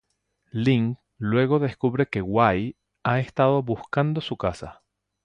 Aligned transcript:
Ling 0.51 0.95
luego 1.19 1.59
descubre 1.59 2.07
que 2.09 2.23
Wai 2.23 2.75
ha 3.03 3.19
estado 3.19 3.61
buscando 3.61 4.19
su 4.19 4.35
casa. 4.35 4.81